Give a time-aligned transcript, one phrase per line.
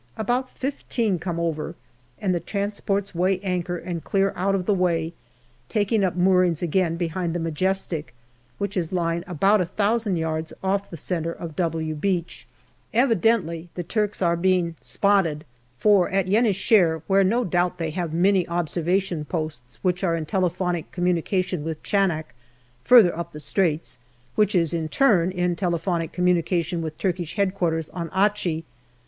[0.17, 1.75] About fifteen come over,
[2.19, 5.13] and the transports weigh anchor and clear out of the way,
[5.69, 8.15] taking up moorings again behind the Majestic,
[8.57, 12.47] which is lying about a thousand yards off the centre of" W" Beach.
[12.95, 15.45] Evidently the Turks are being" spotted"
[15.77, 20.15] for at Yen i Shehr, where no doubt they have many observation posts which are
[20.15, 22.33] in telephonic communication with Chanak,
[22.81, 23.99] further up the Straits,
[24.33, 27.83] which in turn is in telephonic communi cation with Turkish H.Q.
[27.93, 28.63] on Achi.